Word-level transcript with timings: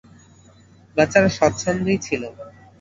বাচ্চারা 0.95 1.29
স্বচ্ছন্দেই 1.37 1.99
ছিল। 2.01 2.21